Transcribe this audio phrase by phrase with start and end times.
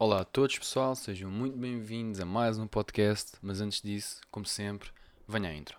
[0.00, 3.32] Olá a todos, pessoal, sejam muito bem-vindos a mais um podcast.
[3.42, 4.90] Mas antes disso, como sempre,
[5.26, 5.76] venha a intro.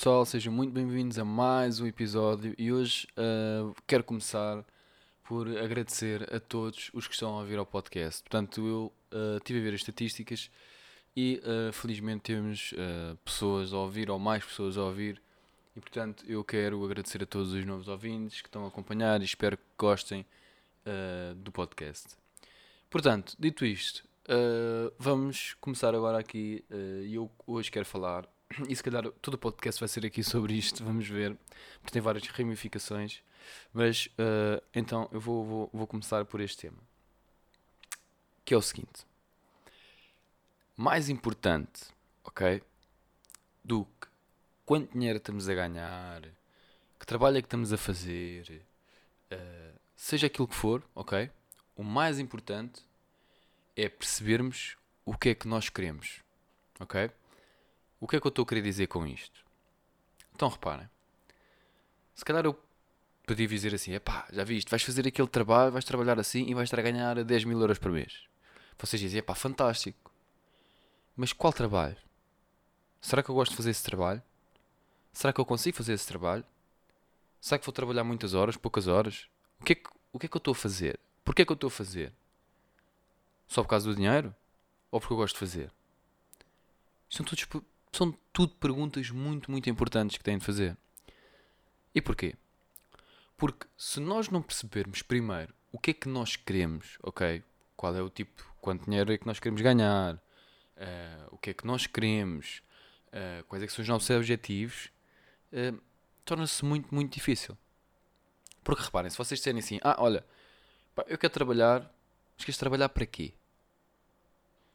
[0.00, 4.64] Pessoal, sejam muito bem-vindos a mais um episódio e hoje uh, quero começar
[5.22, 8.22] por agradecer a todos os que estão a ouvir ao podcast.
[8.22, 10.50] Portanto, eu uh, estive a ver as estatísticas
[11.14, 15.20] e uh, felizmente temos uh, pessoas a ouvir ou mais pessoas a ouvir
[15.76, 19.24] e portanto eu quero agradecer a todos os novos ouvintes que estão a acompanhar e
[19.26, 20.24] espero que gostem
[21.36, 22.16] do podcast.
[22.88, 24.02] Portanto, dito isto,
[24.98, 26.64] vamos começar agora aqui
[27.04, 28.26] e eu hoje quero falar
[28.68, 31.36] e se calhar todo o podcast vai ser aqui sobre isto, vamos ver,
[31.80, 33.22] porque tem várias ramificações,
[33.72, 36.78] mas uh, então eu vou, vou, vou começar por este tema,
[38.44, 39.06] que é o seguinte,
[40.76, 41.84] mais importante,
[42.24, 42.62] ok,
[43.64, 44.08] do que
[44.66, 46.22] quanto dinheiro estamos a ganhar,
[46.98, 48.62] que trabalho é que estamos a fazer,
[49.32, 51.30] uh, seja aquilo que for, ok,
[51.76, 52.82] o mais importante
[53.76, 56.20] é percebermos o que é que nós queremos,
[56.78, 57.10] ok?
[58.00, 59.44] O que é que eu estou a querer dizer com isto?
[60.34, 60.88] Então reparem.
[62.14, 62.58] Se calhar eu
[63.26, 66.66] podia dizer assim: epá, já viste, vais fazer aquele trabalho, vais trabalhar assim e vais
[66.66, 68.24] estar a ganhar 10 mil euros por mês.
[68.78, 70.10] Vocês dizem: epá, fantástico.
[71.14, 71.96] Mas qual trabalho?
[73.00, 74.22] Será que eu gosto de fazer esse trabalho?
[75.12, 76.44] Será que eu consigo fazer esse trabalho?
[77.40, 79.28] Será que vou trabalhar muitas horas, poucas horas?
[79.60, 80.98] O que é que, o que, é que eu estou a fazer?
[81.24, 82.12] Porquê é que eu estou a fazer?
[83.46, 84.34] Só por causa do dinheiro?
[84.90, 85.72] Ou porque eu gosto de fazer?
[87.08, 87.44] São todos
[87.92, 90.76] são tudo perguntas muito, muito importantes que têm de fazer.
[91.94, 92.34] E porquê?
[93.36, 97.42] Porque se nós não percebermos primeiro o que é que nós queremos, ok?
[97.76, 100.20] Qual é o tipo, quanto dinheiro é que nós queremos ganhar, uh,
[101.30, 102.62] o que é que nós queremos,
[103.08, 104.90] uh, quais é que são os nossos objetivos,
[105.52, 105.80] uh,
[106.24, 107.56] torna-se muito, muito difícil.
[108.62, 110.24] Porque reparem, se vocês disserem assim, ah, olha,
[110.94, 111.80] pá, eu quero trabalhar,
[112.36, 113.32] mas queres trabalhar para quê?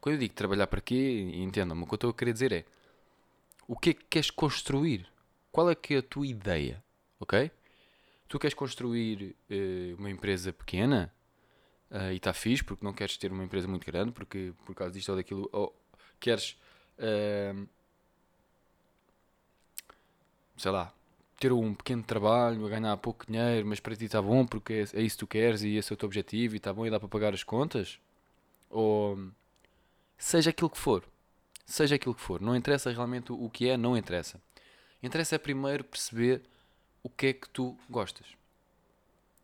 [0.02, 2.66] Quando eu digo trabalhar para quê, entendam-me, o que eu estou a querer dizer é
[3.68, 5.08] o que é que queres construir?
[5.52, 6.84] Qual é que é a tua ideia?
[7.20, 7.52] Ok?
[8.28, 11.14] Tu queres construir uh, uma empresa pequena
[11.92, 14.94] uh, e está fixe porque não queres ter uma empresa muito grande porque por causa
[14.94, 15.76] disto ou daquilo ou
[16.20, 16.58] queres
[17.00, 17.68] uh,
[20.58, 20.92] sei lá
[21.40, 25.00] ter um pequeno trabalho a ganhar pouco dinheiro mas para ti está bom porque é,
[25.00, 26.90] é isso que tu queres e esse é o teu objetivo e está bom e
[26.90, 28.00] dá para pagar as contas
[28.70, 29.32] ou
[30.18, 31.04] seja aquilo que for
[31.66, 32.42] seja aquilo que for.
[32.42, 34.42] Não interessa realmente o que é, não interessa.
[35.02, 36.42] Interessa é primeiro perceber
[37.04, 38.28] o que é que tu gostas.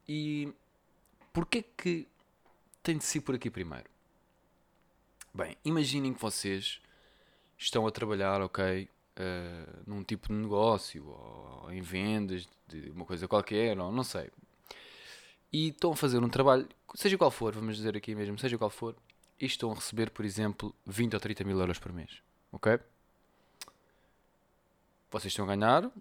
[0.08, 0.52] E
[1.34, 2.08] porquê que
[2.84, 3.90] tem de ser por aqui primeiro?
[5.34, 6.82] Bem, imaginem que vocês
[7.58, 13.28] estão a trabalhar, ok, uh, num tipo de negócio, ou em vendas de uma coisa
[13.28, 14.30] qualquer, ou não sei.
[15.54, 18.70] E estão a fazer um trabalho, seja qual for, vamos dizer aqui mesmo, seja qual
[18.70, 18.96] for,
[19.42, 22.22] e estão a receber, por exemplo, 20 ou 30 mil euros por mês.
[22.52, 22.80] Ok?
[25.10, 25.92] Vocês estão a ganhar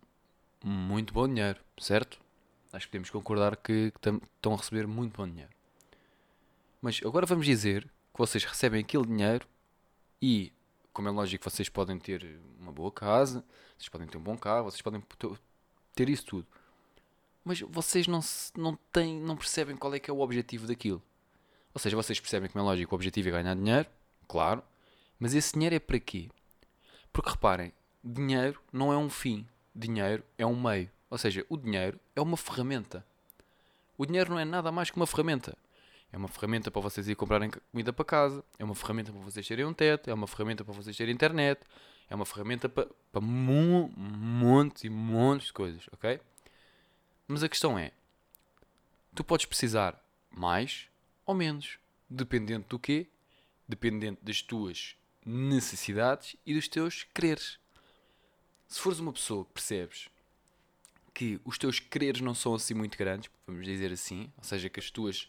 [0.62, 2.20] muito bom dinheiro, certo?
[2.70, 5.50] Acho que podemos concordar que estão a receber muito bom dinheiro.
[6.82, 9.46] Mas agora vamos dizer que vocês recebem aquele dinheiro
[10.20, 10.52] e,
[10.92, 13.42] como é lógico, vocês podem ter uma boa casa,
[13.76, 15.02] vocês podem ter um bom carro, vocês podem
[15.94, 16.46] ter isso tudo.
[17.42, 18.20] Mas vocês não,
[18.54, 21.02] não, têm, não percebem qual é que é o objetivo daquilo.
[21.72, 23.88] Ou seja, vocês percebem que, é lógico, o objetivo é ganhar dinheiro,
[24.26, 24.62] claro,
[25.18, 26.28] mas esse dinheiro é para quê?
[27.12, 27.72] Porque reparem,
[28.02, 30.90] dinheiro não é um fim, dinheiro é um meio.
[31.08, 33.04] Ou seja, o dinheiro é uma ferramenta.
[33.98, 35.56] O dinheiro não é nada mais que uma ferramenta.
[36.12, 39.46] É uma ferramenta para vocês ir comprarem comida para casa, é uma ferramenta para vocês
[39.46, 41.60] terem um teto, é uma ferramenta para vocês terem internet,
[42.08, 46.20] é uma ferramenta para, para um monte e montes de coisas, ok?
[47.28, 47.92] Mas a questão é,
[49.14, 50.89] tu podes precisar mais
[51.30, 51.78] ou menos.
[52.08, 53.06] Dependente do quê?
[53.68, 57.58] Dependente das tuas necessidades e dos teus quereres.
[58.66, 60.08] Se fores uma pessoa que percebes
[61.12, 64.80] que os teus quereres não são assim muito grandes, vamos dizer assim, ou seja, que
[64.80, 65.28] as tuas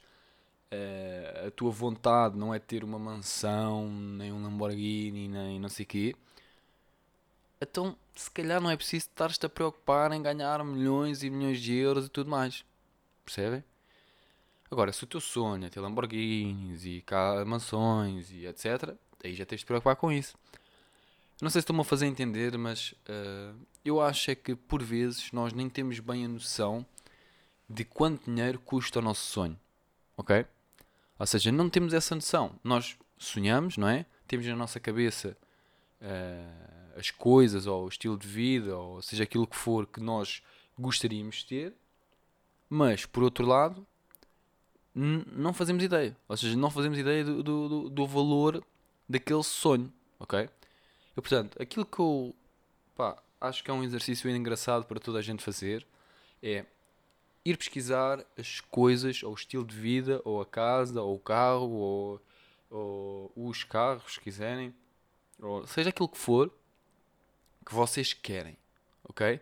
[0.71, 5.83] uh, a tua vontade não é ter uma mansão, nem um Lamborghini, nem não sei
[5.83, 6.15] o quê,
[7.59, 11.73] então se calhar não é preciso estar-te a preocupar em ganhar milhões e milhões de
[11.73, 12.63] euros e tudo mais.
[13.25, 13.63] Percebem?
[14.71, 17.03] Agora, se o teu sonho é ter Lamborghinis e
[17.45, 20.37] mansões e etc., aí já tens de te preocupar com isso.
[21.41, 23.53] Não sei se estou-me a fazer entender, mas uh,
[23.83, 26.85] eu acho é que por vezes nós nem temos bem a noção
[27.69, 29.59] de quanto dinheiro custa o nosso sonho.
[30.15, 30.45] Ok?
[31.19, 32.57] Ou seja, não temos essa noção.
[32.63, 34.05] Nós sonhamos, não é?
[34.25, 35.37] Temos na nossa cabeça
[36.01, 40.41] uh, as coisas, ou o estilo de vida, ou seja aquilo que for que nós
[40.79, 41.73] gostaríamos de ter,
[42.69, 43.85] mas por outro lado,
[44.93, 46.15] não fazemos ideia.
[46.27, 48.63] Ou seja, não fazemos ideia do, do, do valor
[49.07, 49.91] daquele sonho.
[50.19, 50.49] Ok?
[51.17, 52.35] E portanto, aquilo que eu
[52.95, 55.85] pá, acho que é um exercício engraçado para toda a gente fazer
[56.43, 56.65] é
[57.43, 61.71] ir pesquisar as coisas, ou o estilo de vida, ou a casa, ou o carro,
[61.71, 62.21] ou,
[62.69, 64.73] ou os carros, se quiserem,
[65.39, 66.51] ou seja aquilo que for
[67.65, 68.57] que vocês querem,
[69.03, 69.39] ok?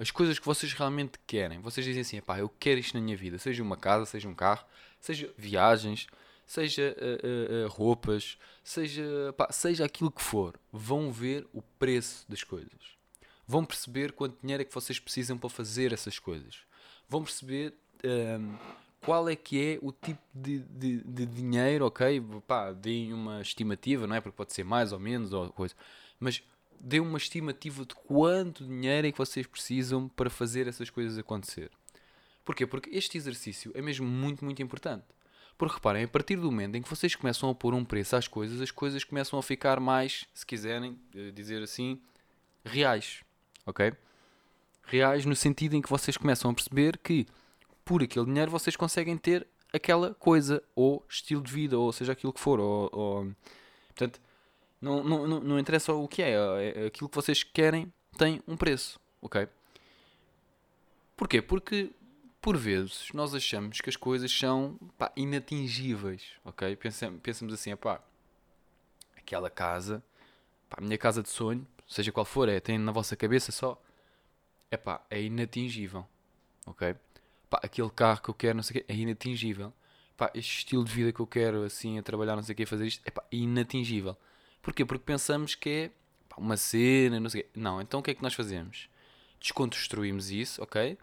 [0.00, 1.60] As coisas que vocês realmente querem.
[1.60, 4.34] Vocês dizem assim, pá, eu quero isto na minha vida, seja uma casa, seja um
[4.34, 4.64] carro,
[4.98, 6.06] seja viagens,
[6.46, 10.58] seja uh, uh, roupas, seja, pá, seja aquilo que for.
[10.72, 12.98] Vão ver o preço das coisas.
[13.46, 16.64] Vão perceber quanto dinheiro é que vocês precisam para fazer essas coisas
[17.10, 17.74] vão perceber
[18.04, 18.56] um,
[19.00, 22.22] qual é que é o tipo de, de, de dinheiro, ok?
[22.46, 24.20] Pá, deem uma estimativa, não é?
[24.20, 25.74] Porque pode ser mais ou menos ou coisa.
[26.20, 26.42] Mas
[26.80, 31.70] deem uma estimativa de quanto dinheiro é que vocês precisam para fazer essas coisas acontecer.
[32.44, 32.66] Porquê?
[32.66, 35.04] Porque este exercício é mesmo muito, muito importante.
[35.58, 38.26] Porque reparem, a partir do momento em que vocês começam a pôr um preço às
[38.26, 42.00] coisas, as coisas começam a ficar mais, se quiserem eh, dizer assim,
[42.64, 43.22] reais.
[43.66, 43.92] Ok?
[44.90, 47.26] reais no sentido em que vocês começam a perceber que
[47.84, 52.32] por aquele dinheiro vocês conseguem ter aquela coisa, ou estilo de vida, ou seja aquilo
[52.32, 52.58] que for.
[52.58, 53.32] Ou, ou...
[53.86, 54.20] Portanto,
[54.80, 58.56] não, não, não, não interessa o que é, é, aquilo que vocês querem tem um
[58.56, 59.48] preço, ok?
[61.16, 61.42] Porquê?
[61.42, 61.90] Porque
[62.40, 66.74] por vezes nós achamos que as coisas são pá, inatingíveis, ok?
[66.76, 68.00] Pensamos, pensamos assim, pá,
[69.16, 70.02] aquela casa,
[70.68, 73.80] pá, a minha casa de sonho, seja qual for, é, tem na vossa cabeça só
[74.70, 76.06] é pá, é inatingível.
[76.64, 76.94] Ok?
[77.48, 79.72] Pá, aquele carro que eu quero, não sei o quê, é inatingível.
[80.16, 82.66] Pá, este estilo de vida que eu quero, assim, a trabalhar, não sei o quê,
[82.66, 84.16] fazer isto, é pá, inatingível.
[84.62, 84.84] Porquê?
[84.84, 85.90] Porque pensamos que é
[86.28, 87.50] pá, uma cena, não sei o quê.
[87.54, 88.88] Não, então o que é que nós fazemos?
[89.40, 90.98] Desconstruímos isso, ok?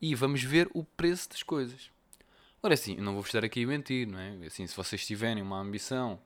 [0.00, 1.90] E vamos ver o preço das coisas.
[2.62, 4.46] Ora, assim, eu não vou estar aqui a mentir, não é?
[4.46, 6.18] Assim, se vocês tiverem uma ambição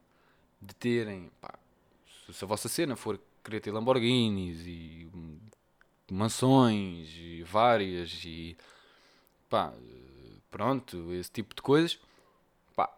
[0.61, 1.53] de terem, pá,
[2.31, 5.09] se a vossa cena for querer ter Lamborghinis e
[6.11, 8.57] mansões e várias e
[9.49, 9.73] pá,
[10.49, 11.99] pronto, esse tipo de coisas,
[12.75, 12.91] pá,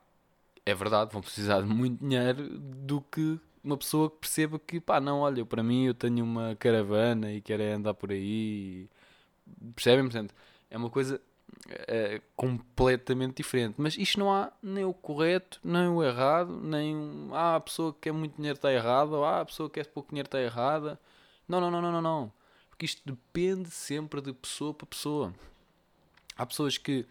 [0.65, 5.00] é verdade, vão precisar de muito dinheiro do que uma pessoa que perceba que, pá,
[5.00, 8.89] não, olha, para mim eu tenho uma caravana e quero andar por aí,
[9.75, 10.06] percebem?
[10.06, 10.36] Portanto,
[10.69, 11.21] é uma coisa
[11.88, 13.75] é, completamente diferente.
[13.77, 18.01] Mas isto não há nem o correto, nem o errado, nem ah, a pessoa que
[18.01, 21.00] quer muito dinheiro está errada, ou ah, a pessoa que quer pouco dinheiro está errada.
[21.48, 22.33] Não, não, não, não, não, não.
[22.69, 25.33] Porque isto depende sempre de pessoa para pessoa.
[26.36, 27.06] Há pessoas que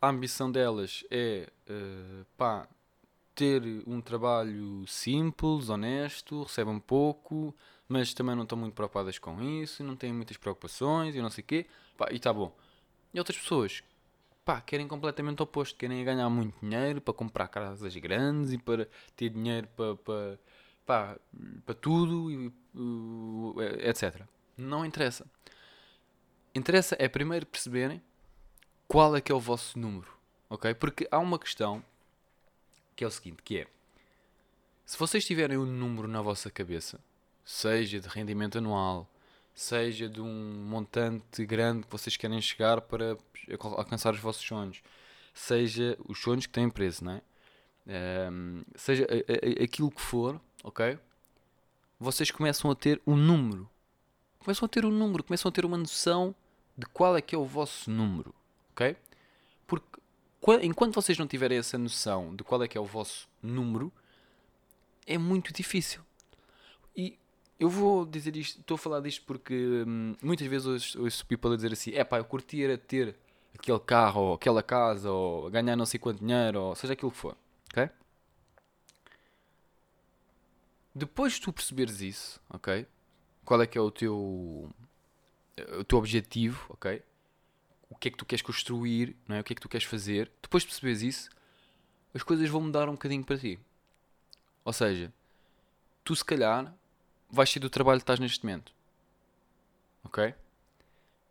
[0.00, 2.68] a ambição delas é uh, pá,
[3.36, 7.54] ter um trabalho simples, honesto, recebem pouco,
[7.86, 11.44] mas também não estão muito preocupadas com isso, não têm muitas preocupações e não sei
[11.44, 11.66] o quê,
[11.98, 12.56] pá, e está bom.
[13.12, 13.84] E outras pessoas
[14.42, 18.88] pá, querem completamente o oposto, querem ganhar muito dinheiro para comprar casas grandes e para
[19.14, 20.38] ter dinheiro para,
[20.86, 21.20] para,
[21.66, 22.50] para tudo, e,
[23.86, 24.22] etc.
[24.56, 25.26] Não interessa.
[26.54, 28.02] Interessa é primeiro perceberem
[28.88, 30.10] qual é que é o vosso número,
[30.48, 30.72] ok?
[30.72, 31.84] Porque há uma questão
[32.96, 33.66] que é o seguinte, que é
[34.84, 37.00] se vocês tiverem um número na vossa cabeça,
[37.44, 39.08] seja de rendimento anual,
[39.54, 43.16] seja de um montante grande que vocês querem chegar para
[43.60, 44.82] alcançar os vossos sonhos,
[45.34, 47.22] seja os sonhos que têm preço, não é?
[48.30, 49.06] Um, seja
[49.62, 50.98] aquilo que for, ok?
[51.98, 53.68] Vocês começam a ter um número
[54.46, 56.32] começam a ter um número, começam a ter uma noção
[56.78, 58.32] de qual é que é o vosso número,
[58.70, 58.96] ok?
[59.66, 60.00] Porque
[60.62, 63.92] enquanto vocês não tiverem essa noção de qual é que é o vosso número,
[65.06, 66.00] é muito difícil.
[66.96, 67.18] E
[67.58, 71.56] eu vou dizer isto, estou a falar disto porque hum, muitas vezes ouço, people a
[71.56, 73.16] dizer assim: é pá, eu curtia ter
[73.54, 77.16] aquele carro, ou aquela casa, ou ganhar não sei quanto dinheiro, ou seja aquilo que
[77.16, 77.36] for,
[77.70, 77.88] ok?
[80.94, 82.86] Depois de tu perceberes isso, ok?
[83.46, 84.68] qual é que é o teu,
[85.78, 87.00] o teu objetivo, ok?
[87.96, 89.40] O que é que tu queres construir, não é?
[89.40, 90.30] o que é que tu queres fazer.
[90.42, 91.30] Depois de perceberes isso,
[92.12, 93.58] as coisas vão mudar um bocadinho para ti.
[94.62, 95.10] Ou seja,
[96.04, 96.74] tu se calhar
[97.30, 98.70] vais sair do trabalho que estás neste momento.
[100.04, 100.34] Ok?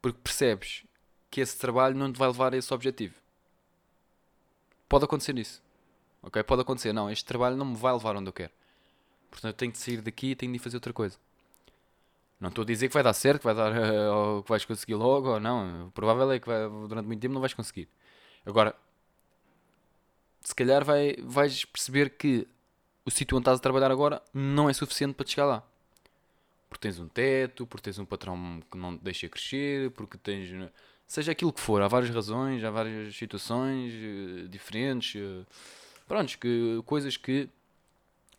[0.01, 0.83] Porque percebes
[1.29, 3.13] que esse trabalho não te vai levar a esse objetivo.
[4.89, 5.61] Pode acontecer isso.
[6.23, 6.41] Ok?
[6.43, 6.93] Pode acontecer.
[6.93, 8.51] Não, este trabalho não me vai levar onde eu quero.
[9.29, 11.17] Portanto, eu tenho de sair daqui e tenho de fazer outra coisa.
[12.39, 14.65] Não estou a dizer que vai dar certo, que, vai dar, eh, ou que vais
[14.65, 15.87] conseguir logo, ou não.
[15.87, 17.87] O provável é que vai, durante muito tempo não vais conseguir.
[18.45, 18.75] Agora,
[20.41, 22.47] se calhar vai, vais perceber que
[23.05, 25.63] o sítio onde estás a trabalhar agora não é suficiente para te chegar lá.
[26.69, 30.49] Porque tens um teto, porque tens um patrão que não te deixa crescer, porque tens.
[31.07, 35.15] Seja aquilo que for, há várias razões, há várias situações uh, diferentes.
[35.15, 35.45] Uh,
[36.07, 37.47] prontos, que, coisas que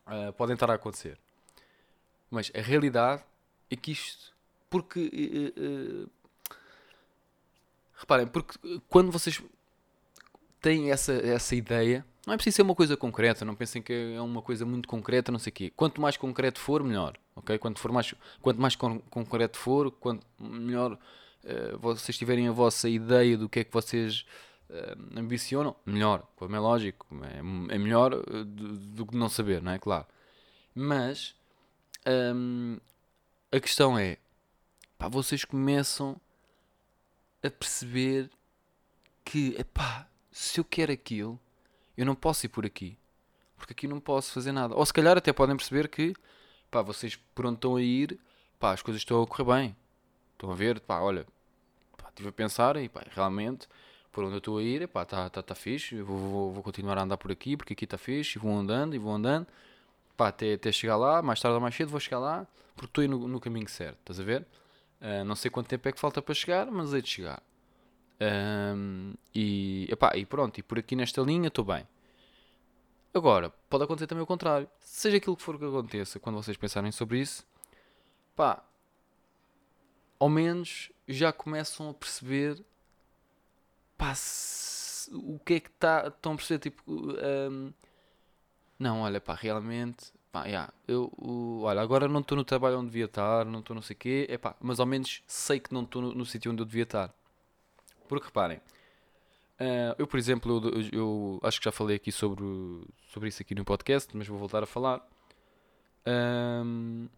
[0.06, 1.18] uh, podem estar a acontecer.
[2.30, 3.22] Mas a realidade
[3.70, 4.34] é que isto.
[4.68, 5.10] Porque.
[7.94, 8.58] reparem, porque
[8.88, 9.40] quando vocês
[10.60, 14.20] têm essa, essa ideia, não é preciso ser uma coisa concreta, não pensem que é
[14.20, 15.72] uma coisa muito concreta, não sei o quê.
[15.74, 17.16] Quanto mais concreto for, melhor.
[17.36, 17.56] ok?
[17.56, 20.98] Quanto, for mais, quanto mais concreto for, quanto melhor
[21.44, 24.26] uh, vocês tiverem a vossa ideia do que é que vocês
[24.68, 26.26] uh, ambicionam, melhor.
[26.34, 27.38] Como é lógico, é,
[27.74, 29.78] é melhor uh, do, do, que não saber, não é?
[29.78, 30.06] Claro.
[30.74, 31.32] Mas
[32.34, 32.78] um,
[33.56, 34.18] a questão é,
[34.98, 36.20] pá, vocês começam
[37.42, 38.30] a perceber
[39.24, 41.40] que, epá, se eu quero aquilo
[41.96, 42.98] eu não posso ir por aqui.
[43.56, 44.74] Porque aqui não posso fazer nada.
[44.74, 46.14] Ou se calhar até podem perceber que,
[46.70, 48.18] pá, vocês por onde estão a ir,
[48.58, 49.76] pá, as coisas estão a correr bem.
[50.32, 51.26] Estão a ver, pá, olha,
[51.96, 53.66] pá, estive a pensar e, pá, realmente,
[54.12, 56.98] por onde eu estou a ir, pá, está tá, tá fixe, vou, vou, vou, continuar
[56.98, 59.46] a andar por aqui, porque aqui está fixe, e vou andando, e vou andando,
[60.16, 63.02] pá, até, até chegar lá, mais tarde ou mais cedo vou chegar lá, porque estou
[63.02, 64.46] aí no, no caminho certo, estás a ver?
[65.00, 67.42] Uh, não sei quanto tempo é que falta para chegar, mas hei de chegar.
[68.20, 71.86] Um, e, epá, e pronto, e por aqui nesta linha estou bem.
[73.12, 74.68] Agora, pode acontecer também o contrário.
[74.78, 77.46] Seja aquilo que for que aconteça, quando vocês pensarem sobre isso,
[78.34, 78.62] pá,
[80.18, 82.62] ao menos já começam a perceber
[83.96, 86.08] pá, se, o que é que está.
[86.08, 87.72] Estão a perceber, tipo, um,
[88.78, 92.88] não, olha, pá, realmente, pá, yeah, eu, o, olha, agora não estou no trabalho onde
[92.88, 95.82] devia estar, não estou não sei o quê, pá, mas ao menos sei que não
[95.82, 97.10] estou no, no sítio onde eu devia estar.
[98.06, 102.44] Porque reparem, uh, eu por exemplo, eu, eu, eu, acho que já falei aqui sobre,
[103.08, 105.00] sobre isso aqui no podcast, mas vou voltar a falar.
[106.06, 107.08] Um,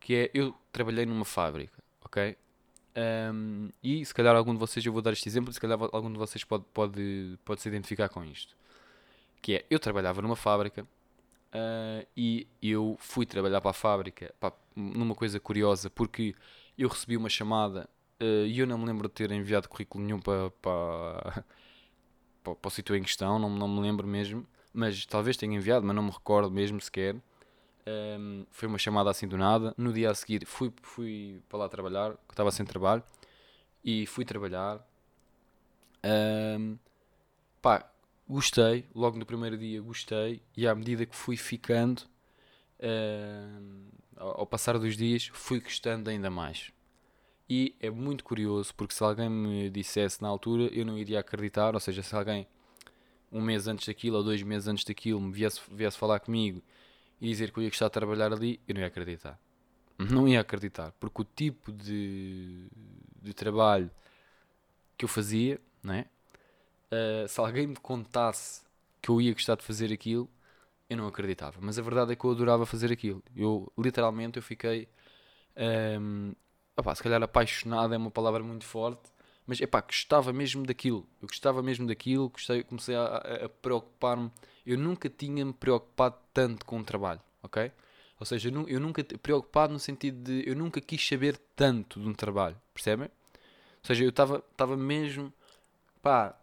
[0.00, 2.36] que é, eu trabalhei numa fábrica, ok?
[3.32, 6.12] Um, e se calhar algum de vocês, eu vou dar este exemplo, se calhar algum
[6.12, 8.56] de vocês pode, pode, pode se identificar com isto.
[9.40, 10.86] Que é, eu trabalhava numa fábrica
[11.54, 16.34] uh, e eu fui trabalhar para a fábrica pá, numa coisa curiosa, porque
[16.76, 17.88] eu recebi uma chamada
[18.20, 21.44] eh, e eu não me lembro de ter enviado currículo nenhum para, para,
[22.42, 25.86] para, para o sítio em questão, não, não me lembro mesmo, mas talvez tenha enviado,
[25.86, 27.16] mas não me recordo mesmo sequer.
[27.86, 29.74] Um, foi uma chamada assim do nada.
[29.76, 33.02] No dia a seguir fui, fui para lá trabalhar, estava sem trabalho,
[33.84, 34.80] e fui trabalhar.
[36.04, 36.78] Um,
[37.62, 37.90] pá,
[38.28, 42.02] gostei, logo no primeiro dia gostei, e à medida que fui ficando,
[44.16, 46.72] ao, ao passar dos dias, fui gostando ainda mais.
[47.48, 51.74] E é muito curioso porque se alguém me dissesse na altura, eu não iria acreditar.
[51.74, 52.46] Ou seja, se alguém
[53.30, 56.62] um mês antes daquilo ou dois meses antes daquilo me viesse, viesse falar comigo
[57.20, 59.38] e dizer que eu ia gostar de trabalhar ali, eu não ia acreditar.
[59.98, 62.66] Não ia acreditar, porque o tipo de,
[63.22, 63.90] de trabalho
[64.96, 66.06] que eu fazia, não é?
[66.92, 68.62] Uh, se alguém me contasse
[69.02, 70.28] que eu ia gostar de fazer aquilo,
[70.88, 71.58] eu não acreditava.
[71.60, 73.22] Mas a verdade é que eu adorava fazer aquilo.
[73.36, 74.88] Eu literalmente eu fiquei
[76.00, 76.34] um,
[76.76, 79.12] opá, se calhar apaixonado é uma palavra muito forte,
[79.46, 81.06] mas é gostava mesmo daquilo.
[81.20, 84.30] Eu gostava mesmo daquilo, gostei, comecei a, a, a preocupar-me.
[84.64, 87.70] Eu nunca tinha me preocupado tanto com o trabalho, ok?
[88.18, 92.08] Ou seja, eu, eu nunca preocupado no sentido de eu nunca quis saber tanto de
[92.08, 93.08] um trabalho, percebem?
[93.08, 95.32] Ou seja, eu estava mesmo
[96.02, 96.34] pá,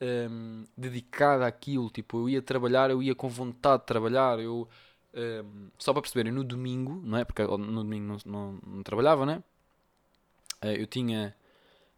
[0.00, 1.90] um, dedicado àquilo.
[1.90, 4.38] Tipo, eu ia trabalhar, eu ia com vontade de trabalhar.
[4.38, 4.68] Eu,
[5.14, 7.24] um, só para perceberem, no domingo, não é?
[7.24, 9.42] Porque no domingo não, não, não trabalhava, né?
[10.62, 11.34] Eu tinha.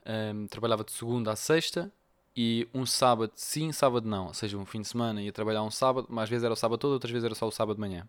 [0.06, 1.92] Um, ehm, trabalhava de segunda a sexta
[2.36, 4.28] e um sábado sim, sábado não.
[4.28, 6.56] Ou seja, um fim de semana ia trabalhar um sábado, mas às vezes era o
[6.56, 8.08] sábado todo, outras vezes era só o sábado de manhã.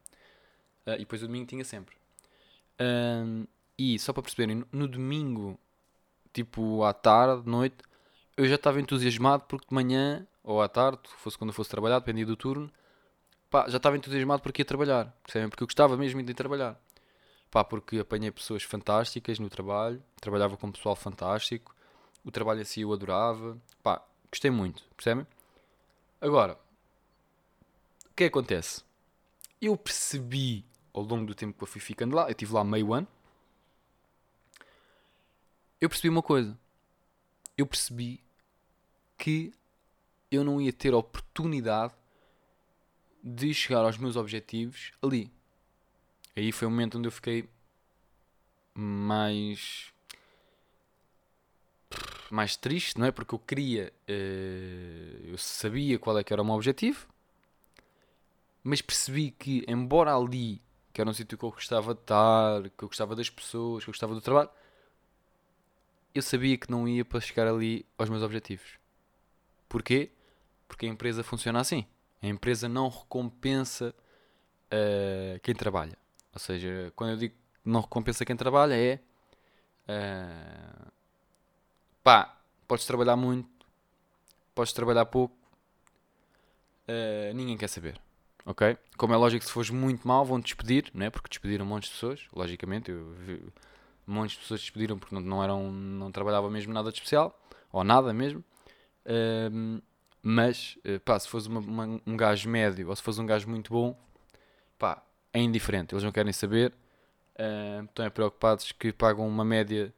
[0.87, 1.95] Uh, e depois o domingo tinha sempre.
[2.79, 3.47] Um, ehm,
[3.77, 5.59] e só para perceberem, no domingo,
[6.33, 7.77] tipo à tarde, noite,
[8.35, 11.99] eu já estava entusiasmado porque de manhã ou à tarde, fosse quando eu fosse trabalhar,
[11.99, 12.71] dependia do turno,
[13.49, 15.49] pá, já estava entusiasmado porque ia trabalhar, percebem?
[15.49, 16.79] Porque eu gostava mesmo de ir trabalhar.
[17.49, 21.75] Pá, porque apanhei pessoas fantásticas no trabalho, trabalhava com pessoal fantástico,
[22.25, 25.25] o trabalho assim eu adorava, pá, gostei muito, percebem?
[26.19, 26.57] Agora, o
[28.07, 28.83] é que acontece?
[29.61, 32.93] Eu percebi ao longo do tempo que eu fui ficando lá, eu estive lá meio
[32.93, 33.07] ano,
[35.81, 36.57] eu percebi uma coisa.
[37.57, 38.22] Eu percebi
[39.23, 39.53] que
[40.29, 41.93] eu não ia ter oportunidade
[43.23, 45.31] de chegar aos meus objetivos ali.
[46.35, 47.47] Aí foi o momento onde eu fiquei.
[48.73, 49.93] mais
[52.29, 53.11] mais triste, não é?
[53.11, 57.07] Porque eu queria, uh, eu sabia qual é que era o meu objetivo,
[58.61, 60.61] mas percebi que, embora ali,
[60.91, 63.89] que era um sítio que eu gostava de estar, que eu gostava das pessoas, que
[63.89, 64.49] eu gostava do trabalho,
[66.13, 68.82] eu sabia que não ia para chegar ali aos meus objetivos.
[69.73, 70.11] Porquê?
[70.67, 71.83] Porque a empresa funciona assim.
[72.21, 73.91] A empresa não recompensa
[74.71, 75.97] uh, quem trabalha.
[76.31, 77.33] Ou seja, quando eu digo
[77.65, 78.99] não recompensa quem trabalha, é.
[79.89, 80.91] Uh,
[82.03, 82.37] pá,
[82.67, 83.49] podes trabalhar muito,
[84.53, 85.35] podes trabalhar pouco,
[86.87, 87.99] uh, ninguém quer saber.
[88.45, 88.77] Ok?
[88.95, 91.09] Como é lógico, se fores muito mal, vão despedir, não é?
[91.09, 92.91] Porque despediram um monte de pessoas, logicamente.
[92.91, 93.43] Eu vi,
[94.07, 97.35] um monte de pessoas despediram porque não, não, eram, não trabalhavam mesmo nada de especial,
[97.71, 98.43] ou nada mesmo.
[99.05, 99.81] Uh,
[100.21, 103.49] mas, uh, pá, se fores uma, uma, um gajo médio ou se fores um gajo
[103.49, 103.97] muito bom,
[104.77, 105.93] pá, é indiferente.
[105.93, 106.73] Eles não querem saber.
[107.89, 109.93] Estão preocupados que pagam uma média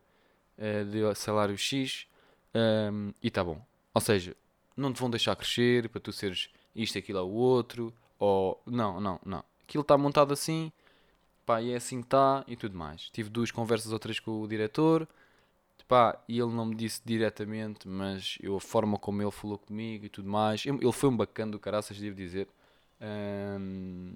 [0.58, 2.08] uh, de salário X
[2.56, 3.62] um, e está bom.
[3.94, 4.36] Ou seja,
[4.76, 7.94] não te vão deixar crescer para tu seres isto, aquilo ou outro.
[8.18, 9.44] Ou, não, não, não.
[9.64, 10.72] Aquilo está montado assim,
[11.46, 13.10] pá, e é assim que está e tudo mais.
[13.10, 15.08] Tive duas conversas ou três com o diretor,
[15.84, 20.06] pá, e ele não me disse diretamente, mas eu, a forma como ele falou comigo
[20.06, 22.48] e tudo mais, ele foi um bacana do caraças, devo dizer.
[23.02, 24.14] Um,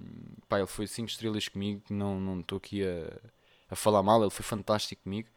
[0.48, 3.20] pá, ele foi 5 estrelas comigo, não estou aqui a,
[3.70, 5.28] a falar mal, ele foi fantástico comigo.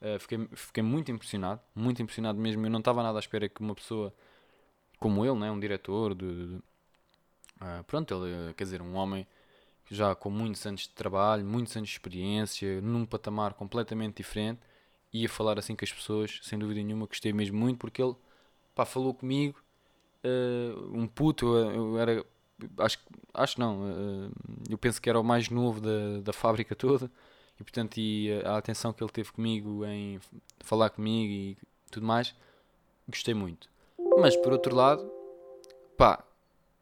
[0.00, 2.64] Uh, fiquei, fiquei muito impressionado, muito impressionado mesmo.
[2.66, 4.14] Eu não estava nada à espera que uma pessoa
[4.98, 9.26] como ele, né, um diretor, de, de uh, pronto, ele, quer dizer, um homem
[9.90, 14.60] já com muitos anos de trabalho, muitos anos de experiência, num patamar completamente diferente,
[15.12, 18.14] ia falar assim com as pessoas, sem dúvida nenhuma, gostei mesmo muito, porque ele
[18.74, 19.58] pá, falou comigo,
[20.24, 22.24] uh, um puto, eu, era
[22.78, 22.98] acho,
[23.34, 24.32] acho não, uh,
[24.68, 27.10] eu penso que era o mais novo da, da fábrica toda
[27.58, 30.20] e portanto e a, a atenção que ele teve comigo em
[30.60, 31.56] falar comigo e
[31.90, 32.34] tudo mais,
[33.08, 33.68] gostei muito.
[34.18, 35.10] Mas por outro lado,
[35.96, 36.24] pá,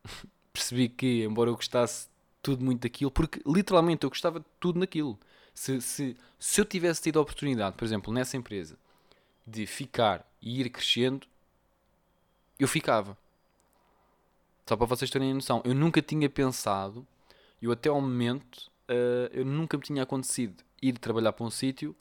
[0.52, 2.08] percebi que embora eu gostasse
[2.42, 5.18] tudo muito daquilo, porque literalmente eu gostava de tudo naquilo.
[5.58, 8.78] Se, se, se eu tivesse tido a oportunidade, por exemplo, nessa empresa,
[9.44, 11.26] de ficar e ir crescendo,
[12.60, 13.18] eu ficava.
[14.68, 17.04] Só para vocês terem noção, eu nunca tinha pensado,
[17.60, 21.94] eu até ao momento, uh, eu nunca me tinha acontecido ir trabalhar para um sítio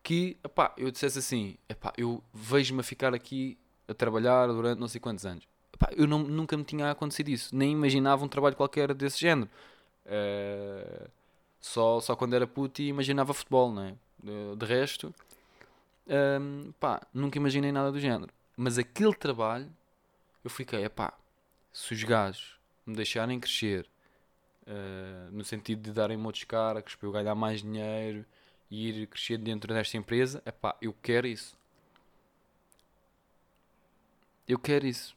[0.00, 4.86] que, epá, eu dissesse assim, epá, eu vejo-me a ficar aqui a trabalhar durante não
[4.86, 5.42] sei quantos anos.
[5.74, 9.50] Epá, eu não, nunca me tinha acontecido isso, nem imaginava um trabalho qualquer desse género.
[10.06, 11.10] Uh,
[11.60, 13.94] só, só quando era puto e imaginava futebol, não é?
[14.22, 15.14] De, de resto,
[16.40, 18.32] um, pá, nunca imaginei nada do género.
[18.56, 19.70] Mas aquele trabalho,
[20.42, 21.14] eu fiquei, epá,
[21.72, 23.88] se os gajos me deixarem crescer
[24.66, 28.24] uh, no sentido de darem-me outros cargos para eu ganhar mais dinheiro
[28.70, 31.56] e ir crescer dentro desta empresa, é pá, eu quero isso.
[34.46, 35.16] Eu quero isso.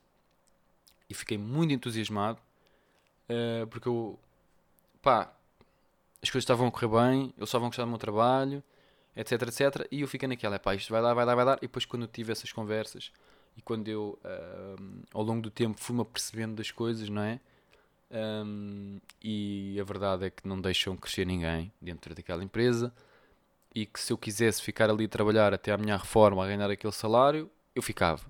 [1.09, 2.39] E fiquei muito entusiasmado
[3.29, 4.19] uh, porque eu,
[5.01, 5.33] pá,
[6.23, 8.63] as coisas estavam a correr bem, eu só vão gostar do meu trabalho,
[9.15, 9.87] etc, etc.
[9.91, 11.57] E eu fiquei naquela, é pá, isto vai dar, vai dar, vai dar.
[11.57, 13.11] E depois, quando eu tive essas conversas
[13.57, 14.17] e quando eu,
[15.13, 17.39] ao longo do tempo, fui-me apercebendo das coisas, não é?
[18.09, 22.93] Um, e a verdade é que não deixam crescer ninguém dentro daquela empresa
[23.73, 26.69] e que se eu quisesse ficar ali a trabalhar até a minha reforma a ganhar
[26.69, 28.23] aquele salário, eu ficava.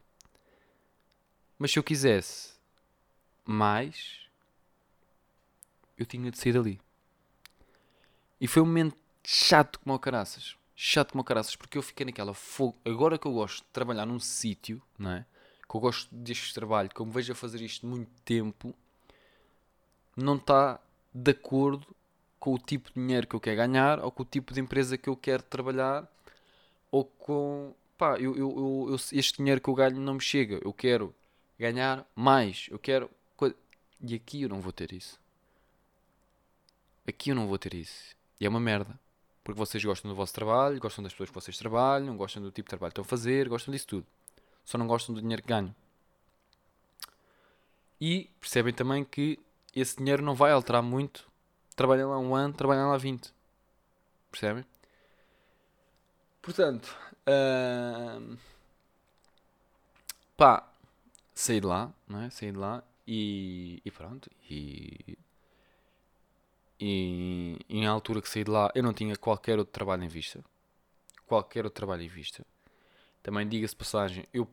[1.59, 2.53] Mas se eu quisesse
[3.45, 4.21] mais,
[5.97, 6.79] eu tinha de sair dali.
[8.43, 12.33] E foi um momento chato como o caraças chato como caraças, porque eu fiquei naquela
[12.33, 12.75] fogo.
[12.83, 15.25] Agora que eu gosto de trabalhar num sítio, não é?
[15.69, 18.75] Que eu gosto deste trabalho, que eu me vejo a fazer isto muito tempo,
[20.15, 20.79] não está
[21.13, 21.87] de acordo
[22.39, 24.97] com o tipo de dinheiro que eu quero ganhar, ou com o tipo de empresa
[24.97, 26.05] que eu quero trabalhar,
[26.91, 27.73] ou com.
[27.97, 30.59] pá, eu, eu, eu este dinheiro que eu ganho não me chega.
[30.63, 31.15] Eu quero
[31.57, 32.67] ganhar mais.
[32.69, 33.09] Eu quero.
[34.05, 35.17] E aqui eu não vou ter isso.
[37.07, 38.15] Aqui eu não vou ter isso.
[38.43, 38.99] E é uma merda.
[39.41, 42.65] Porque vocês gostam do vosso trabalho, gostam das pessoas que vocês trabalham, gostam do tipo
[42.65, 44.05] de trabalho que estão a fazer, gostam disso tudo.
[44.65, 45.73] Só não gostam do dinheiro que ganham.
[48.01, 49.39] E percebem também que
[49.73, 51.25] esse dinheiro não vai alterar muito.
[51.73, 53.33] Trabalhem lá um ano, trabalhem lá 20.
[54.29, 54.65] Percebem?
[56.41, 56.93] Portanto,
[57.25, 58.37] uh,
[60.35, 60.69] pá,
[61.33, 62.29] saí de lá, não é?
[62.29, 64.29] Saí de lá e, e pronto.
[64.49, 65.17] E
[66.85, 70.09] e, e na altura que saí de lá eu não tinha qualquer outro trabalho em
[70.09, 70.43] vista.
[71.25, 72.45] Qualquer outro trabalho em vista.
[73.21, 74.45] Também diga-se passagem, eu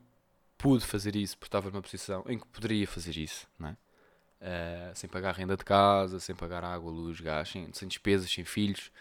[0.57, 3.71] pude fazer isso porque estava numa posição em que poderia fazer isso, não é?
[3.71, 8.45] Uh, sem pagar renda de casa, sem pagar água, luz, gás, sem, sem, despesas, sem
[8.45, 8.91] filhos.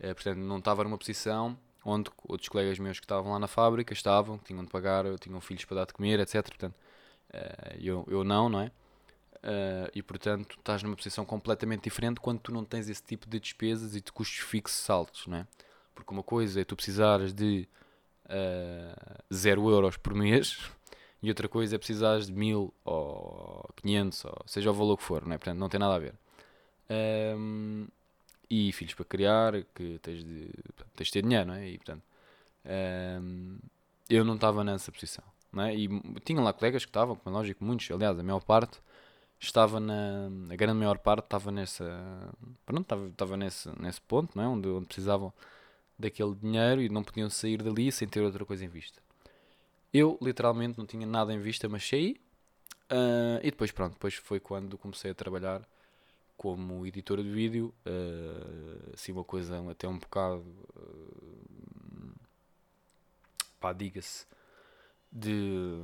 [0.00, 3.92] Uh, portanto, não estava numa posição onde outros colegas meus que estavam lá na fábrica
[3.92, 6.42] estavam, tinham de pagar, tinham filhos para dar de comer, etc.
[6.42, 6.74] Portanto,
[7.32, 8.72] uh, eu, eu não, não é?
[9.42, 13.40] Uh, e portanto estás numa posição completamente diferente quando tu não tens esse tipo de
[13.40, 15.46] despesas e de custos fixos altos, não é?
[15.96, 17.66] Porque uma coisa é tu precisares de
[18.26, 20.70] uh, 0 euros por mês
[21.20, 25.26] e outra coisa é precisares de 1000 ou 500 ou seja o valor que for,
[25.26, 25.38] não é?
[25.38, 26.14] Portanto, não tem nada a ver.
[27.36, 27.88] Um,
[28.48, 30.50] e filhos para criar, que tens de,
[30.94, 31.68] tens de ter dinheiro, não é?
[31.68, 32.02] E portanto,
[33.20, 33.58] um,
[34.08, 35.24] eu não estava nessa posição,
[35.58, 35.74] é?
[35.74, 35.88] E
[36.24, 38.78] tinha lá colegas que estavam, como é lógico, muitos, aliás, a maior parte
[39.42, 40.28] estava na.
[40.50, 41.84] A grande maior parte estava nessa.
[42.64, 44.48] Pronto, estava, estava nesse, nesse ponto, não é?
[44.48, 45.32] Onde, onde precisavam
[45.98, 49.00] daquele dinheiro e não podiam sair dali sem ter outra coisa em vista.
[49.92, 52.20] Eu, literalmente, não tinha nada em vista, mas saí.
[52.90, 55.62] Uh, e depois, pronto, depois foi quando comecei a trabalhar
[56.36, 57.74] como editor de vídeo.
[57.86, 60.44] Uh, assim, uma coisa até um bocado.
[60.76, 62.14] Uh,
[63.60, 64.26] pá, diga-se.
[65.10, 65.82] De.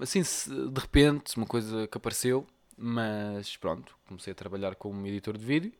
[0.00, 2.46] Assim, de repente, uma coisa que apareceu.
[2.76, 5.72] Mas pronto, comecei a trabalhar como editor de vídeo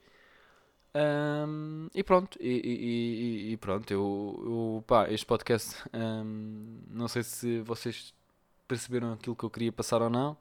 [0.95, 7.23] um, e pronto, e, e, e, pronto, eu, eu pá, este podcast um, não sei
[7.23, 8.13] se vocês
[8.67, 10.37] perceberam aquilo que eu queria passar ou não.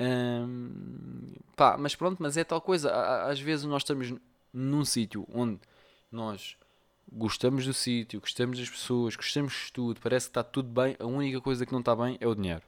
[0.00, 2.92] Um, pá, mas pronto, mas é tal coisa.
[3.26, 4.12] Às vezes nós estamos
[4.52, 5.60] num sítio onde
[6.10, 6.56] nós
[7.12, 11.06] gostamos do sítio, gostamos das pessoas, gostamos de tudo, parece que está tudo bem, a
[11.06, 12.62] única coisa que não está bem é o dinheiro.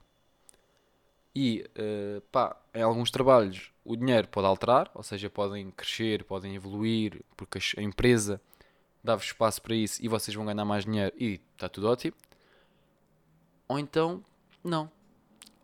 [1.35, 6.55] E uh, pá, em alguns trabalhos o dinheiro pode alterar, ou seja, podem crescer, podem
[6.55, 8.40] evoluir, porque a empresa
[9.02, 12.14] dá-vos espaço para isso e vocês vão ganhar mais dinheiro e está tudo ótimo.
[13.68, 14.22] Ou então,
[14.62, 14.85] não.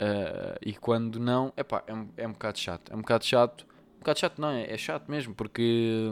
[0.01, 2.93] Uh, e quando não, epá, é, é um bocado chato.
[2.93, 3.67] É um bocado chato.
[3.97, 6.11] Um bocado chato, não, é, é chato mesmo, porque.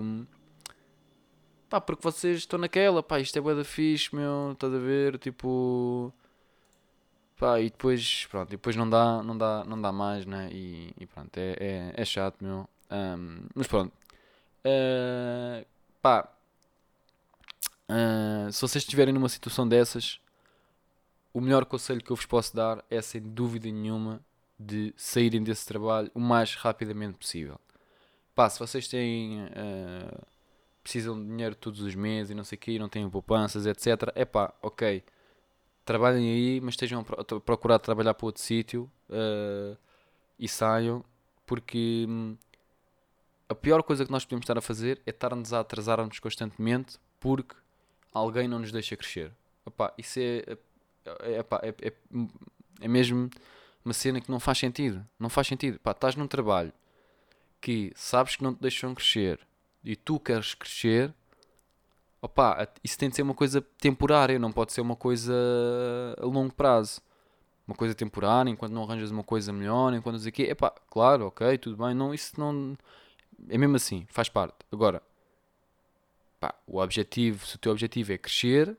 [1.69, 5.19] Pá, porque vocês estão naquela, pá, isto é boa da fixe, meu, estás a ver?
[5.19, 6.13] Tipo
[7.39, 10.49] Pá, e depois, pronto, depois não dá, não dá, não dá mais, né?
[10.51, 12.67] E, e pronto, é, é, é, chato, meu.
[12.91, 13.93] Um, mas pronto.
[14.65, 15.67] Uh,
[16.01, 16.29] pá,
[17.91, 20.19] uh, se vocês estiverem numa situação dessas,
[21.33, 24.21] o melhor conselho que eu vos posso dar é, sem dúvida nenhuma,
[24.59, 27.61] de saírem desse trabalho o mais rapidamente possível.
[28.35, 29.45] Pá, se vocês têm.
[29.45, 30.27] Uh,
[30.87, 34.13] precisam de dinheiro todos os meses e não sei o quê, não têm poupanças, etc.
[34.15, 35.03] É pá, ok
[35.87, 39.79] trabalhem aí, mas estejam a procurar trabalhar para outro sítio uh,
[40.37, 41.05] e saiam,
[41.47, 42.37] porque hum,
[43.49, 47.55] a pior coisa que nós podemos estar a fazer é estar-nos a atrasar-nos constantemente porque
[48.13, 49.33] alguém não nos deixa crescer.
[49.65, 50.43] Epá, isso é,
[51.05, 51.93] é, é, é,
[52.81, 53.31] é, mesmo
[53.85, 55.07] uma cena que não faz sentido.
[55.19, 55.77] Não faz sentido.
[55.77, 56.73] Epá, estás num trabalho
[57.61, 59.39] que sabes que não te deixam crescer
[59.87, 61.15] e tu queres crescer
[62.27, 65.35] opa, isso tem de ser uma coisa temporária, não pode ser uma coisa
[66.19, 67.01] a longo prazo.
[67.67, 70.57] Uma coisa temporária, enquanto não arranjas uma coisa melhor, enquanto não sei o quê.
[70.89, 71.95] Claro, ok, tudo bem.
[71.95, 72.77] Não, isso não.
[73.49, 74.55] É mesmo assim, faz parte.
[74.71, 75.03] Agora,
[76.39, 78.77] pá, o objetivo, se o teu objetivo é crescer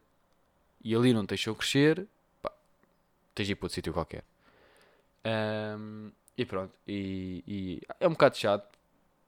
[0.81, 2.07] e ali não te deixou crescer,
[2.41, 2.49] pá,
[3.35, 4.23] tens de ir para outro sítio qualquer.
[5.25, 8.76] Um, e pronto, e, e, é um bocado chato,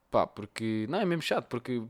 [0.10, 0.86] pá, porque.
[0.89, 1.84] Não, é mesmo chato, porque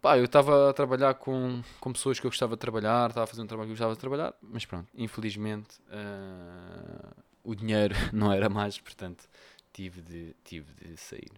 [0.00, 3.26] Pá, eu estava a trabalhar com, com pessoas que eu gostava de trabalhar, estava a
[3.26, 8.32] fazer um trabalho que eu gostava de trabalhar, mas pronto, infelizmente uh, o dinheiro não
[8.32, 9.28] era mais, portanto
[9.72, 11.30] tive de, tive de sair.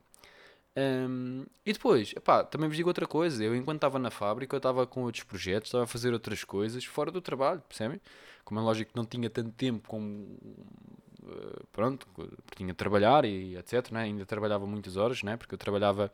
[0.76, 3.42] Um, e depois, epá, também vos digo outra coisa.
[3.42, 6.84] Eu, enquanto estava na fábrica, eu estava com outros projetos, estava a fazer outras coisas
[6.84, 8.00] fora do trabalho, percebem?
[8.44, 10.38] Como é lógico que não tinha tanto tempo como.
[11.22, 12.06] Uh, pronto,
[12.56, 13.90] tinha de trabalhar e etc.
[13.90, 14.02] Né?
[14.02, 15.36] Ainda trabalhava muitas horas, né?
[15.36, 16.12] porque eu trabalhava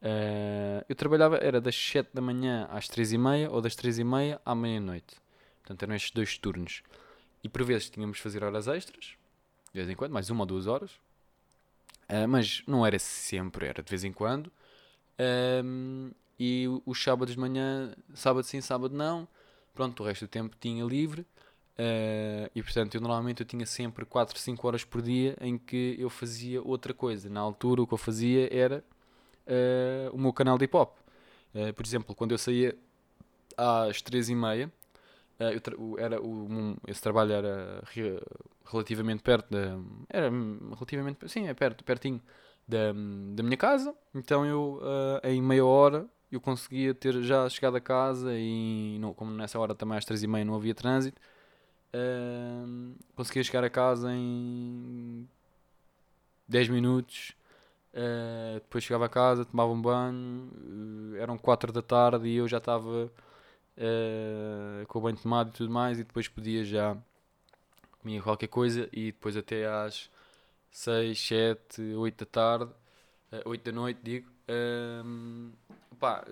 [0.00, 3.98] Uh, eu trabalhava, era das 7 da manhã às 3 e meia ou das 3
[3.98, 5.16] e meia à meia-noite.
[5.62, 6.82] Portanto, eram estes dois turnos.
[7.42, 9.16] E por vezes tínhamos de fazer horas extras,
[9.72, 10.92] de vez em quando, mais uma ou duas horas.
[12.08, 14.52] Uh, mas não era sempre, era de vez em quando.
[15.64, 19.26] Um, e os sábados de manhã, sábado sim, sábado não.
[19.74, 21.26] Pronto, o resto do tempo tinha livre.
[21.78, 25.94] Uh, e portanto, eu normalmente eu tinha sempre 4, 5 horas por dia em que
[25.98, 27.28] eu fazia outra coisa.
[27.28, 28.82] Na altura, o que eu fazia era
[29.46, 30.96] uh, o meu canal de hip hop.
[31.54, 32.76] Uh, por exemplo, quando eu saía
[33.56, 34.72] às três e meia,
[35.38, 38.20] uh, era o, um, esse trabalho era re,
[38.64, 39.78] relativamente perto da.
[40.08, 41.28] Era relativamente.
[41.28, 42.22] Sim, é perto, pertinho
[42.66, 42.92] da,
[43.34, 43.94] da minha casa.
[44.14, 44.80] Então eu,
[45.24, 49.74] em meia hora, eu conseguia ter já chegado a casa e, não, como nessa hora
[49.74, 51.20] também às três e meia não havia trânsito,
[53.14, 55.28] conseguia chegar a casa em
[56.48, 57.34] 10 minutos.
[57.92, 62.46] Uh, depois chegava a casa, tomava um banho, uh, eram 4 da tarde e eu
[62.46, 66.94] já estava uh, com o banho tomado e tudo mais, e depois podia já
[67.98, 70.10] comia qualquer coisa e depois até às
[70.70, 72.70] 6, 7, 8 da tarde,
[73.46, 75.50] 8 da noite, digo, um,
[75.98, 76.24] pá,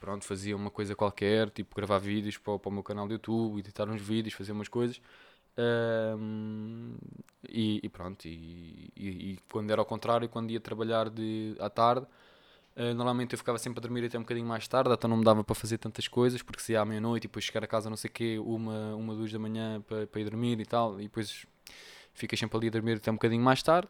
[0.00, 3.58] pronto, fazia uma coisa qualquer, tipo gravar vídeos para, para o meu canal de YouTube,
[3.58, 5.00] editar uns vídeos, fazer umas coisas.
[5.56, 6.94] Um,
[7.48, 11.68] e, e, pronto, e, e, e, quando era ao contrário, quando ia trabalhar de, à
[11.68, 12.06] tarde,
[12.76, 15.24] uh, normalmente eu ficava sempre a dormir até um bocadinho mais tarde, até não me
[15.24, 17.90] dava para fazer tantas coisas, porque se ia à meia-noite e depois chegar a casa
[17.90, 20.98] não sei o quê, uma, uma, duas da manhã para, para ir dormir e tal,
[21.00, 21.46] e depois
[22.14, 23.88] ficas sempre ali a dormir até um bocadinho mais tarde.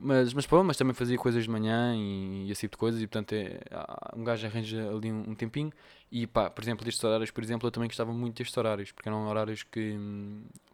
[0.00, 3.00] Mas, mas, pronto, mas também fazia coisas de manhã e, e esse tipo de coisas,
[3.00, 3.60] e portanto é,
[4.16, 5.72] um gajo arranja ali um, um, tempinho.
[6.10, 9.08] E pá, por exemplo, destes horários, por exemplo, eu também gostava muito destes horários, porque
[9.08, 9.96] eram horários que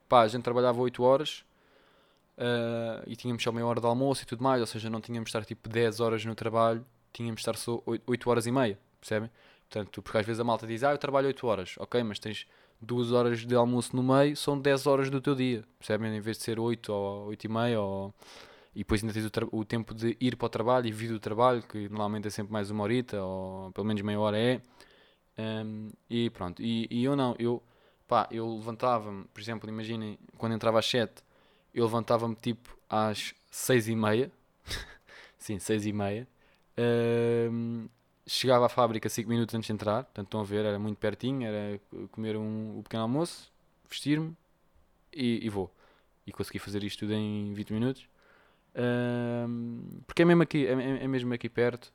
[0.09, 1.45] pá, a gente trabalhava 8 horas
[2.39, 5.27] uh, e tínhamos só meia hora de almoço e tudo mais, ou seja, não tínhamos
[5.27, 8.53] de estar tipo 10 horas no trabalho, tínhamos de estar só 8, 8 horas e
[8.53, 9.31] meia, percebem?
[9.69, 12.47] Portanto, porque às vezes a malta diz, ah, eu trabalho 8 horas, ok, mas tens
[12.85, 16.15] duas horas de almoço no meio, são 10 horas do teu dia, percebem?
[16.15, 18.15] Em vez de ser 8 ou 8 e meia, ou...
[18.75, 21.21] e depois ainda tens o, o, tempo de ir para o trabalho e vir do
[21.21, 24.61] trabalho, que normalmente é sempre mais uma horita, ou pelo menos meia hora é.
[25.37, 27.63] Um, e pronto, e, e, eu não, eu,
[28.31, 31.23] eu levantava-me, por exemplo, imaginem, quando entrava às 7,
[31.75, 34.31] eu levantava-me tipo às 6 e meia,
[35.39, 36.29] sim, 6 e meia,
[37.51, 37.89] um,
[38.27, 41.47] chegava à fábrica 5 minutos antes de entrar, portanto estão a ver, era muito pertinho,
[41.47, 43.53] era comer um, um pequeno almoço,
[43.89, 44.37] vestir-me
[45.13, 45.73] e, e, vou.
[46.27, 48.09] E consegui fazer isto tudo em 20 minutos.
[48.77, 51.93] Um, porque é mesmo aqui, é, é, é mesmo aqui perto.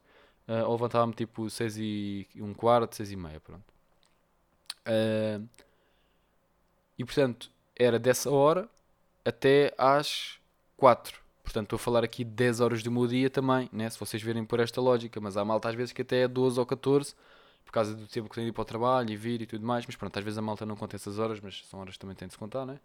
[0.47, 3.63] Uh, ou levantava-me tipo 6 e um quarto, 6 e meia, pronto.
[4.87, 5.47] Uh,
[6.97, 8.67] e portanto, era dessa hora
[9.23, 10.39] até às
[10.77, 11.21] 4.
[11.49, 13.89] Portanto, estou a falar aqui de 10 horas do meu dia também, né?
[13.89, 15.19] se vocês verem por esta lógica.
[15.19, 17.15] Mas há malta às vezes que até é 12 ou 14,
[17.65, 19.65] por causa do tempo que tem de ir para o trabalho e vir e tudo
[19.65, 19.83] mais.
[19.83, 22.15] Mas pronto, às vezes a malta não conta essas horas, mas são horas que também
[22.15, 22.79] tem de se contar, né?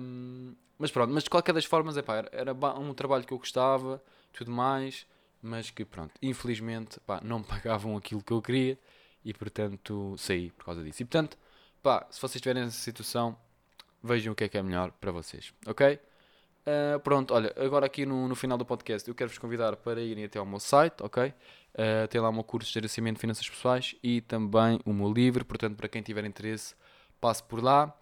[0.00, 3.38] Um, mas pronto, mas de qualquer das formas, é pá, era, um trabalho que eu
[3.38, 4.00] gostava,
[4.32, 5.04] tudo mais,
[5.42, 8.78] mas que pronto, infelizmente, pá, não pagavam aquilo que eu queria
[9.24, 11.02] e portanto saí por causa disso.
[11.02, 11.36] E portanto,
[11.82, 13.36] pá, se vocês estiverem nessa situação,
[14.00, 15.98] vejam o que é que é melhor para vocês, ok?
[16.62, 20.24] Uh, pronto, olha, agora aqui no, no final do podcast eu quero-vos convidar para irem
[20.24, 21.34] até ao meu site, ok?
[21.74, 25.12] Uh, tem lá o meu curso de gerenciamento de finanças pessoais e também o meu
[25.12, 26.74] livro, portanto, para quem tiver interesse,
[27.20, 27.92] passe por lá.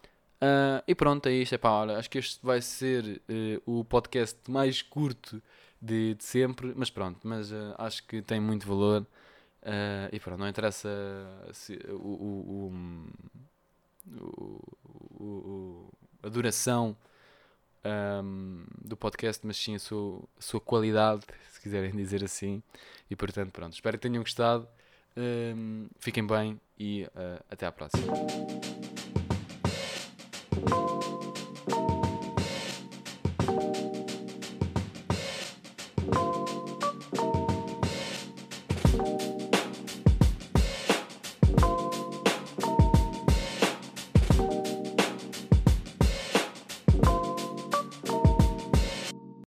[0.43, 1.55] Uh, e pronto, é isto.
[1.55, 3.23] É pá, olha, acho que este vai ser
[3.65, 5.43] o podcast mais curto
[5.81, 9.07] de, de, sempre, mas pronto, mas acho que tem muito valor.
[10.13, 10.89] e pronto, não interessa
[11.53, 12.73] se, o, o,
[15.19, 15.91] o,
[16.23, 16.97] a duração
[17.85, 22.63] um, do podcast, mas sim a sua, a sua qualidade, se quiserem dizer assim.
[23.11, 24.67] E portanto, pronto, espero que tenham gostado.
[25.17, 28.80] Um, fiquem bem e uh, até à próxima.